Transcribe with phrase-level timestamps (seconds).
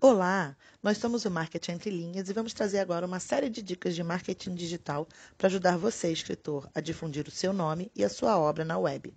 [0.00, 3.94] Olá, nós somos o Marketing Entre Linhas e vamos trazer agora uma série de dicas
[3.94, 5.06] de marketing digital
[5.38, 9.14] para ajudar você, escritor, a difundir o seu nome e a sua obra na web.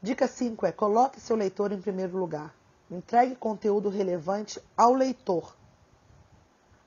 [0.00, 2.54] Dica 5 é: coloque seu leitor em primeiro lugar.
[2.90, 5.56] Entregue conteúdo relevante ao leitor.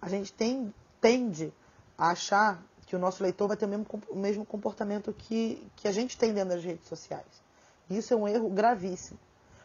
[0.01, 1.53] A gente tem, tende
[1.97, 5.87] a achar que o nosso leitor vai ter o mesmo, o mesmo comportamento que, que
[5.87, 7.25] a gente tem dentro das redes sociais.
[7.89, 9.19] Isso é um erro gravíssimo.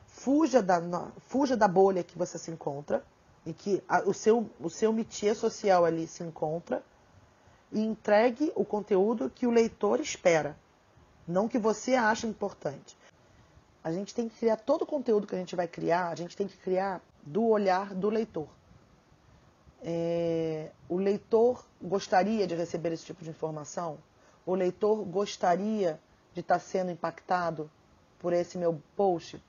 [0.07, 0.81] Fuja da,
[1.29, 3.05] fuja da bolha que você se encontra,
[3.45, 6.83] e que a, o, seu, o seu métier social ali se encontra,
[7.73, 10.57] e entregue o conteúdo que o leitor espera,
[11.27, 12.97] não que você acha importante.
[13.83, 16.37] A gente tem que criar todo o conteúdo que a gente vai criar, a gente
[16.37, 18.49] tem que criar do olhar do leitor.
[19.83, 20.12] É,
[21.03, 23.99] leitor gostaria de receber esse tipo de informação?
[24.47, 26.01] O leitor gostaria
[26.33, 27.71] de estar sendo impactado
[28.19, 29.43] por esse meu post?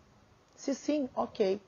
[0.55, 1.61] Se sim, ok.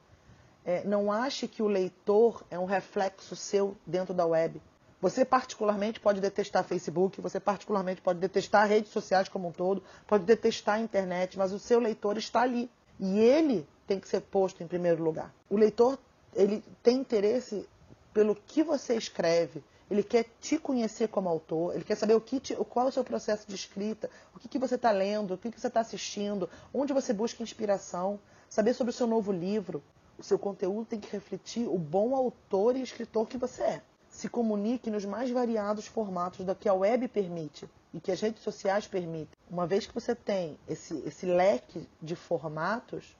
[0.66, 4.62] É, não ache que o leitor é um reflexo seu dentro da web.
[5.02, 10.24] Você particularmente pode detestar Facebook, você particularmente pode detestar redes sociais como um todo, pode
[10.24, 12.72] detestar a internet, mas o seu leitor está ali.
[13.00, 15.32] E ele tem que ser posto em primeiro lugar.
[15.50, 16.00] O leitor
[16.34, 17.68] ele tem interesse
[18.14, 22.40] pelo que você escreve, ele quer te conhecer como autor, ele quer saber o que
[22.40, 25.38] te, qual é o seu processo de escrita, o que, que você está lendo, o
[25.38, 28.20] que, que você está assistindo, onde você busca inspiração,
[28.50, 29.84] saber sobre o seu novo livro.
[30.18, 33.82] O seu conteúdo tem que refletir o bom autor e escritor que você é
[34.16, 38.42] se comunique nos mais variados formatos da que a web permite e que as redes
[38.44, 39.38] sociais permitem.
[39.50, 43.16] Uma vez que você tem esse, esse leque de formatos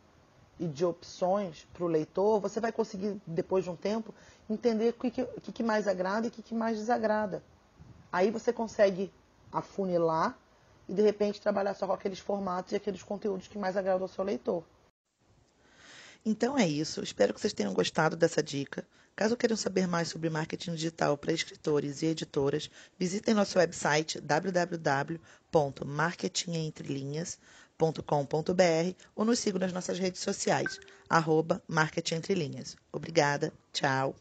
[0.60, 4.14] e de opções para o leitor, você vai conseguir, depois de um tempo,
[4.50, 7.44] entender o que, que, que mais agrada e o que, que mais desagrada.
[8.12, 9.12] Aí você consegue
[9.52, 10.38] afunilar
[10.88, 14.08] e, de repente, trabalhar só com aqueles formatos e aqueles conteúdos que mais agradam ao
[14.08, 14.64] seu leitor.
[16.26, 17.04] Então é isso.
[17.04, 18.88] Espero que vocês tenham gostado dessa dica.
[19.16, 22.70] Caso queiram saber mais sobre marketing digital para escritores e editoras,
[23.00, 24.20] visitem nosso website
[27.78, 32.76] www.marketingentrelinhas.com.br ou nos sigam nas nossas redes sociais, arroba Marketing Entre Linhas.
[32.92, 34.16] Obrigada, tchau.